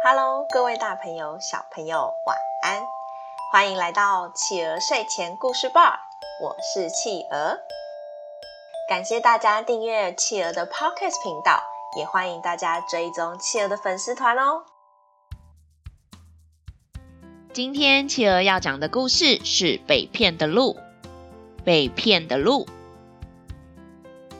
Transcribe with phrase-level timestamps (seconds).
[0.00, 2.86] Hello，各位大朋友、小朋友，晚安！
[3.50, 5.98] 欢迎来到企鹅睡前故事吧，
[6.40, 7.58] 我是企鹅。
[8.88, 11.60] 感谢大家订阅企鹅的 Podcast 频道，
[11.98, 14.62] 也欢迎大家追踪企鹅的粉丝团哦。
[17.52, 20.76] 今天企鹅要讲的故事是被骗的鹿。
[21.64, 22.68] 被骗的鹿。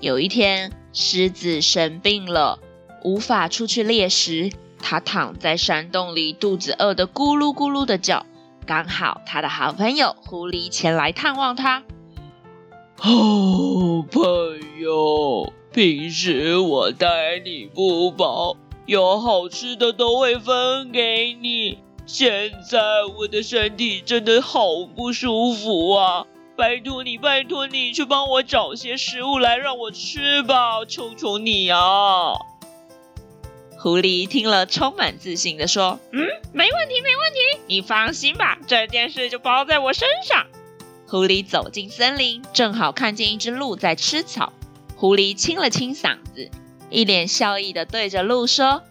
[0.00, 2.58] 有一天，狮子生病了，
[3.02, 4.52] 无法出去猎食。
[4.88, 8.24] 它躺在山洞里，肚子饿得咕噜咕噜的叫。
[8.64, 11.82] 刚好他的好朋友狐狸前来探望他。
[12.96, 13.10] 好
[14.12, 21.78] 朋友，平时我待你不薄，有好吃的都会分给你。
[22.06, 22.78] 现在
[23.18, 26.26] 我的身体真的好不舒服啊！
[26.56, 32.34] 拜托你，拜托你，去帮我找些食物来让我吃吧，求求你啊！
[33.78, 36.20] 狐狸听了，充满自信地说：“嗯，
[36.52, 40.46] 没问题，没问题，你放心吧，这件事就包在我身上。”
[41.06, 44.52] 狐狸走进森林，正好看见一只鹿在吃草。
[44.96, 46.50] 狐狸清了清嗓子，
[46.90, 48.82] 一脸笑意地对着鹿说：“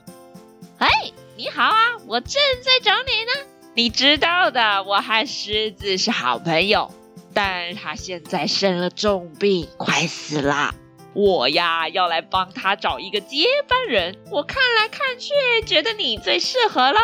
[0.77, 0.89] 哎，
[1.35, 3.49] 你好啊，我正在找你呢。
[3.73, 6.91] 你知道的，我和狮子是好朋友。”
[7.33, 10.73] 但他现在生了重病，快死了。
[11.15, 14.17] 我呀，要来帮他找一个接班人。
[14.29, 15.33] 我看来看去，
[15.65, 16.99] 觉得你最适合了。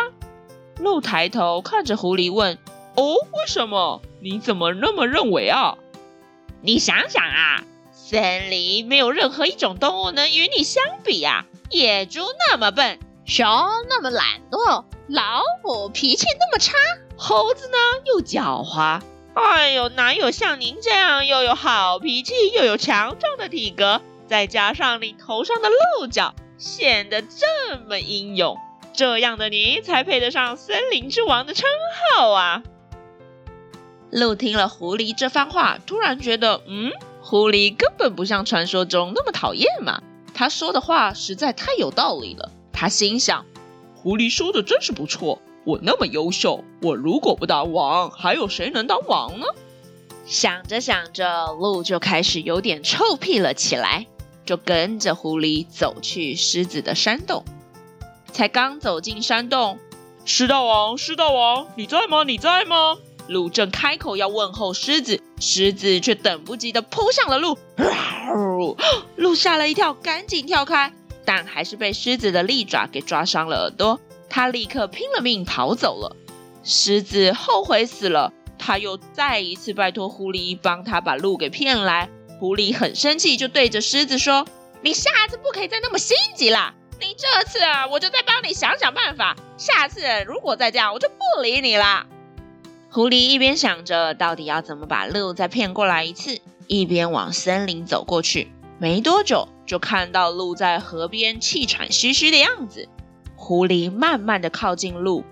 [0.80, 2.58] 鹿抬头看着狐狸问
[2.98, 4.02] ：“哦，为什么？
[4.22, 5.78] 你怎么那么认为啊？”
[6.62, 11.45] 你想想啊，森林没有任何一种动物能与你相比啊。
[11.70, 13.48] 野猪那么笨，熊
[13.88, 16.73] 那么懒惰，老虎脾气那么差，
[17.16, 19.02] 猴子呢又狡猾。
[19.34, 28.58] 哎呦，哪有像您这样又有好脾气又有强壮的体格，再加上你头上的鹿角，显得这么英勇，
[28.94, 31.70] 这样的你才配得上森林之王的称
[32.16, 32.64] 号啊！
[34.10, 36.92] 鹿听了狐狸这番话，突然觉得，嗯，
[37.22, 40.04] 狐狸根本不像传说中那么讨厌嘛。
[40.34, 42.52] 他说的话实在太有道理了。
[42.73, 43.45] 他心想，
[43.95, 45.42] 狐狸说的真是不错。
[45.64, 49.45] 我那么优秀，我如果不当王，还有谁能当王呢？
[50.26, 54.08] 想着想着，鹿就开始有点臭屁了起来，
[54.45, 57.44] 就跟着狐狸走去狮子的山洞。
[58.32, 59.77] 才刚走进山洞，
[60.26, 62.23] 狮大王，狮大王，你在吗？
[62.23, 62.98] 你在吗？
[63.28, 67.58] 鹿正开口要问候狮子，狮子却等不及地扑向了鹿。
[69.16, 70.92] 鹿吓了一跳，赶紧跳开，
[71.23, 73.99] 但还是被狮子的利爪给抓伤了耳朵。
[74.31, 76.15] 他立刻拼了命逃走了。
[76.64, 82.09] 狮子后悔死了，他又再一次拜托狐狸帮他把鹿给骗来。
[82.39, 84.47] 狐狸很生气，就对着狮子说
[84.81, 86.73] ：“你下次不可以再那么心急了。
[87.02, 89.36] 你这次啊，我就再帮你想想办法。
[89.58, 92.08] 下次如果再这样，我就不理你了。”
[92.89, 98.49] 狐狸一边想着到底要怎么把鹿再骗过来一次，一边往森林走过去。
[98.80, 102.87] 没多久，就看到鹿在河边气喘吁吁的样子。
[103.42, 105.26] 狐狸慢慢的靠近鹿，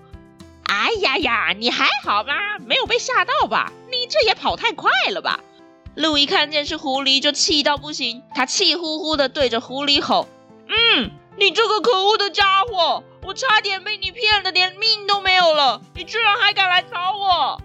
[0.64, 2.34] 哎呀呀，你还好吗？
[2.66, 3.72] 没有被吓到吧？
[3.88, 5.38] 你这也跑太快了吧？
[5.94, 10.26] 鹿一看见是狐狸，就气到不行，他气呼呼的对着狐狸吼
[10.66, 17.62] ：“嗯，你这个可恶的家伙，我差点被你骗得连命都没有了，你居然还敢来找我！”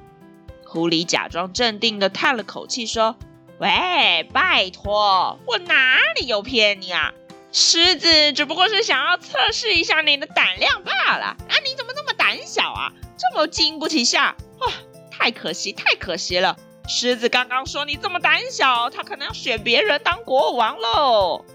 [0.63, 3.15] 狐狸假装镇定的叹了口气说
[3.57, 7.13] ：“喂，拜托，我哪里有骗你啊？”
[7.57, 11.27] 狮子只不过是想要测试一下你的胆量罢了。
[11.27, 12.91] 啊，你怎么那么胆小啊？
[13.17, 14.35] 这么经不起吓？
[14.59, 14.67] 哇，
[15.09, 16.57] 太可惜，太可惜了。
[16.89, 21.45] 狮子刚刚说你这么胆小，他可能要选别人当国王喽。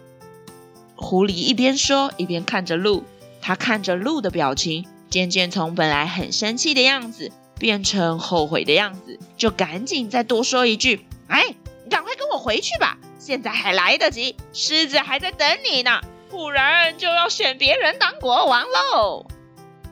[0.96, 3.04] 狐狸一边说一边看着鹿，
[3.42, 11.54] 他看着鹿的表情，渐渐从本来很生气的样子变成后悔的样子，就赶紧再多说一句：“哎，
[11.90, 16.00] 赶快跟我回去吧。”现在还来得及，狮子还在等你呢，
[16.30, 19.26] 不然就要选别人当国王喽。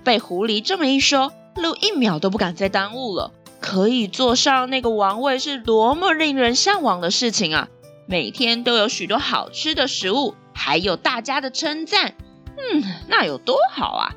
[0.02, 3.32] 被狐狸这么一说，鹿一秒都不敢再耽误了。
[3.60, 7.68] 可以坐上那个王位是多么令人向往的事情啊！
[8.06, 12.14] 每天都有许多好吃的食物，还有大家的称赞，
[12.56, 14.14] 嗯，那有多好啊！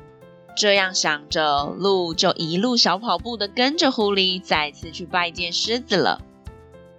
[0.56, 6.22] 这样想着，鹿就一路小跑步的跟着狐狸，再次去拜见狮子了。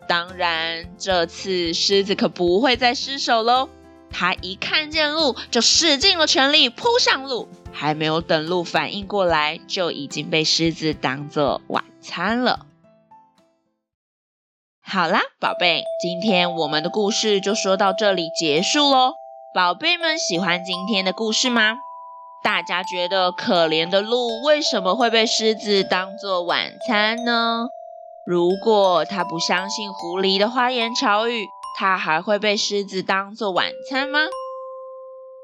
[0.07, 3.69] 当然，这次狮子可不会再失手喽。
[4.11, 12.67] 他一看见鹿，就使尽了全力扑向鹿，还没有等鹿反应过来，就已经被狮子当做晚餐了。
[14.81, 19.13] 好啦，宝贝，今天我们的故事就说到这里结束喽。
[19.55, 21.77] 宝贝们喜欢今天的故事吗？
[22.43, 27.67] 大家觉得可怜的鹿为什么会被狮子当作晚餐呢？
[28.25, 31.45] 如果他不相信狐狸的花言巧语，
[31.77, 34.19] 他还会被狮子当做晚餐吗？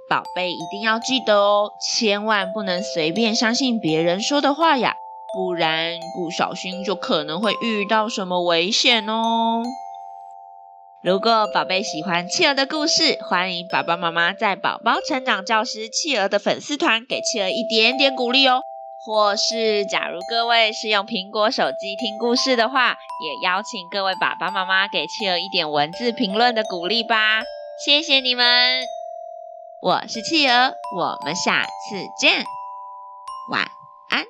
[0.07, 4.95] 宝贝一定要记得哦，千万不能随便相信别人说的话呀，
[5.35, 9.61] 不然不小心就可能会遇到什么危险哦。
[11.03, 18.61] 如果宝贝喜欢企鹅的故事，欢迎爸爸妈妈在宝宝成长教师企鹅的粉丝团给企鹅一点点鼓励哦。
[19.05, 27.43] 或是假如各位是用苹果手机听故事的话，也邀请各位爸爸妈妈给企鹅一点文字评论的鼓励吧。
[27.85, 28.83] 谢谢你们，
[29.81, 32.43] 我是企鹅，我们下次见，
[33.51, 33.67] 晚
[34.09, 34.25] 安。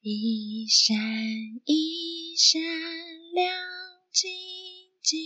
[0.00, 0.96] 一闪
[1.64, 2.60] 一闪
[3.34, 3.52] 亮。
[4.10, 4.30] 晶
[5.02, 5.18] 晶，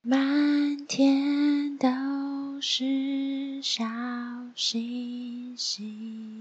[0.00, 3.84] 满天都是小
[4.54, 6.31] 星心。